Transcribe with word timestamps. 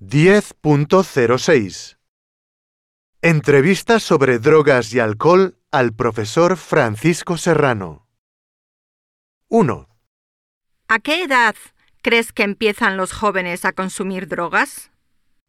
10.06 0.00 1.98
Entrevista 3.20 3.98
sobre 3.98 4.38
drogas 4.38 4.94
y 4.94 5.00
alcohol 5.00 5.58
al 5.72 5.92
profesor 5.92 6.56
Francisco 6.56 7.36
Serrano. 7.36 8.06
1. 9.48 9.88
¿A 10.86 10.98
qué 11.00 11.24
edad 11.24 11.56
crees 12.00 12.32
que 12.32 12.44
empiezan 12.44 12.96
los 12.96 13.12
jóvenes 13.12 13.64
a 13.64 13.72
consumir 13.72 14.28
drogas? 14.28 14.92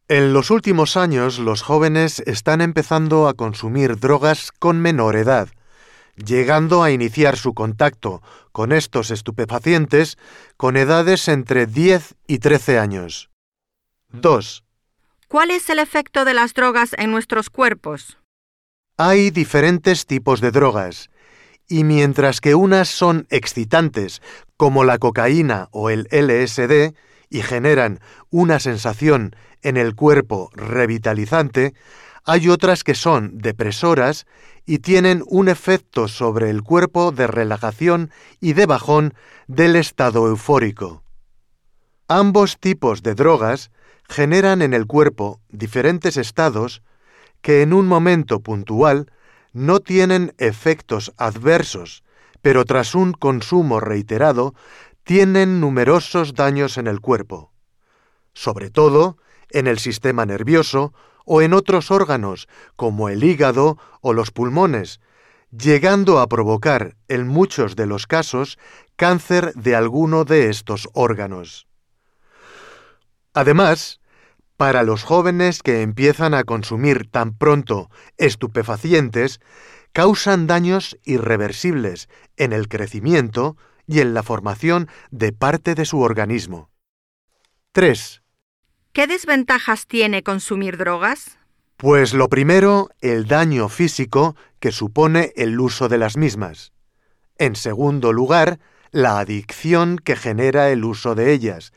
En 0.08 0.32
los 0.32 0.50
últimos 0.50 0.96
años 0.96 1.38
los 1.38 1.62
jóvenes 1.62 2.18
están 2.26 2.60
empezando 2.60 3.28
a 3.28 3.34
consumir 3.34 4.00
drogas 4.00 4.50
con 4.50 4.80
menor 4.80 5.14
edad, 5.14 5.48
llegando 6.16 6.82
a 6.82 6.90
iniciar 6.90 7.36
su 7.36 7.54
contacto 7.54 8.20
con 8.50 8.72
estos 8.72 9.12
estupefacientes 9.12 10.18
con 10.56 10.76
edades 10.76 11.28
entre 11.28 11.66
10 11.66 12.16
y 12.26 12.40
13 12.40 12.80
años. 12.80 13.29
2. 14.12 14.64
¿Cuál 15.28 15.50
es 15.50 15.70
el 15.70 15.78
efecto 15.78 16.24
de 16.24 16.34
las 16.34 16.54
drogas 16.54 16.94
en 16.98 17.10
nuestros 17.10 17.50
cuerpos? 17.50 18.18
Hay 18.96 19.30
diferentes 19.30 20.06
tipos 20.06 20.40
de 20.40 20.50
drogas, 20.50 21.10
y 21.68 21.84
mientras 21.84 22.40
que 22.40 22.54
unas 22.54 22.88
son 22.88 23.26
excitantes, 23.30 24.20
como 24.56 24.84
la 24.84 24.98
cocaína 24.98 25.68
o 25.70 25.88
el 25.88 26.08
LSD, 26.10 26.94
y 27.30 27.42
generan 27.42 28.00
una 28.28 28.58
sensación 28.58 29.36
en 29.62 29.76
el 29.76 29.94
cuerpo 29.94 30.50
revitalizante, 30.54 31.74
hay 32.24 32.48
otras 32.48 32.84
que 32.84 32.94
son 32.94 33.38
depresoras 33.38 34.26
y 34.66 34.78
tienen 34.78 35.22
un 35.26 35.48
efecto 35.48 36.08
sobre 36.08 36.50
el 36.50 36.62
cuerpo 36.62 37.12
de 37.12 37.26
relajación 37.26 38.10
y 38.40 38.52
de 38.52 38.66
bajón 38.66 39.14
del 39.46 39.76
estado 39.76 40.26
eufórico. 40.26 41.02
Ambos 42.08 42.58
tipos 42.58 43.02
de 43.02 43.14
drogas 43.14 43.70
generan 44.10 44.60
en 44.60 44.74
el 44.74 44.88
cuerpo 44.88 45.40
diferentes 45.50 46.16
estados 46.16 46.82
que 47.42 47.62
en 47.62 47.72
un 47.72 47.86
momento 47.86 48.40
puntual 48.40 49.12
no 49.52 49.78
tienen 49.78 50.34
efectos 50.38 51.12
adversos, 51.16 52.02
pero 52.42 52.64
tras 52.64 52.96
un 52.96 53.12
consumo 53.12 53.78
reiterado 53.78 54.52
tienen 55.04 55.60
numerosos 55.60 56.34
daños 56.34 56.76
en 56.76 56.88
el 56.88 57.00
cuerpo, 57.00 57.52
sobre 58.34 58.68
todo 58.68 59.16
en 59.48 59.68
el 59.68 59.78
sistema 59.78 60.26
nervioso 60.26 60.92
o 61.24 61.40
en 61.40 61.54
otros 61.54 61.92
órganos 61.92 62.48
como 62.74 63.10
el 63.10 63.22
hígado 63.22 63.78
o 64.00 64.12
los 64.12 64.32
pulmones, 64.32 65.00
llegando 65.56 66.18
a 66.18 66.26
provocar 66.26 66.96
en 67.06 67.28
muchos 67.28 67.76
de 67.76 67.86
los 67.86 68.08
casos 68.08 68.58
cáncer 68.96 69.52
de 69.54 69.76
alguno 69.76 70.24
de 70.24 70.48
estos 70.50 70.88
órganos. 70.94 71.68
Además, 73.34 73.99
para 74.60 74.82
los 74.82 75.04
jóvenes 75.04 75.62
que 75.62 75.80
empiezan 75.80 76.34
a 76.34 76.44
consumir 76.44 77.10
tan 77.10 77.32
pronto 77.32 77.88
estupefacientes, 78.18 79.40
causan 79.94 80.46
daños 80.46 80.98
irreversibles 81.02 82.10
en 82.36 82.52
el 82.52 82.68
crecimiento 82.68 83.56
y 83.86 84.00
en 84.00 84.12
la 84.12 84.22
formación 84.22 84.90
de 85.10 85.32
parte 85.32 85.74
de 85.74 85.86
su 85.86 86.00
organismo. 86.00 86.68
3. 87.72 88.20
¿Qué 88.92 89.06
desventajas 89.06 89.86
tiene 89.86 90.22
consumir 90.22 90.76
drogas? 90.76 91.38
Pues 91.78 92.12
lo 92.12 92.28
primero, 92.28 92.90
el 93.00 93.26
daño 93.26 93.70
físico 93.70 94.36
que 94.58 94.72
supone 94.72 95.32
el 95.36 95.58
uso 95.58 95.88
de 95.88 95.96
las 95.96 96.18
mismas. 96.18 96.74
En 97.38 97.56
segundo 97.56 98.12
lugar, 98.12 98.60
la 98.90 99.20
adicción 99.20 99.96
que 99.96 100.16
genera 100.16 100.68
el 100.68 100.84
uso 100.84 101.14
de 101.14 101.32
ellas, 101.32 101.72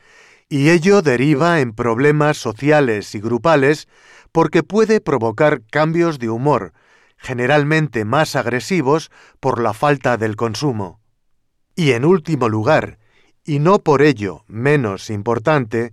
y 0.48 0.70
ello 0.70 1.02
deriva 1.02 1.60
en 1.60 1.72
problemas 1.72 2.36
sociales 2.36 3.14
y 3.14 3.20
grupales 3.20 3.88
porque 4.32 4.62
puede 4.62 5.00
provocar 5.00 5.62
cambios 5.70 6.18
de 6.18 6.28
humor, 6.28 6.72
generalmente 7.16 8.04
más 8.04 8.36
agresivos 8.36 9.10
por 9.40 9.60
la 9.60 9.72
falta 9.72 10.16
del 10.16 10.36
consumo. 10.36 11.00
Y 11.76 11.92
en 11.92 12.04
último 12.04 12.48
lugar, 12.48 12.98
y 13.44 13.58
no 13.58 13.78
por 13.78 14.02
ello 14.02 14.44
menos 14.46 15.10
importante, 15.10 15.92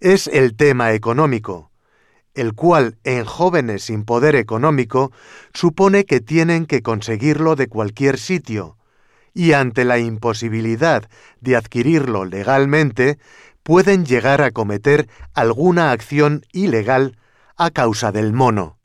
es 0.00 0.26
el 0.26 0.56
tema 0.56 0.92
económico, 0.92 1.70
el 2.34 2.54
cual 2.54 2.98
en 3.04 3.24
jóvenes 3.24 3.84
sin 3.84 4.04
poder 4.04 4.36
económico 4.36 5.12
supone 5.54 6.04
que 6.04 6.20
tienen 6.20 6.66
que 6.66 6.82
conseguirlo 6.82 7.56
de 7.56 7.68
cualquier 7.68 8.18
sitio, 8.18 8.76
y 9.36 9.52
ante 9.52 9.84
la 9.84 9.98
imposibilidad 9.98 11.10
de 11.42 11.56
adquirirlo 11.56 12.24
legalmente, 12.24 13.18
pueden 13.62 14.06
llegar 14.06 14.40
a 14.40 14.50
cometer 14.50 15.10
alguna 15.34 15.92
acción 15.92 16.46
ilegal 16.52 17.18
a 17.54 17.70
causa 17.70 18.12
del 18.12 18.32
mono. 18.32 18.78